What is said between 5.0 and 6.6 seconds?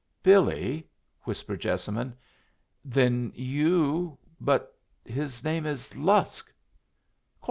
his name is Lusk!"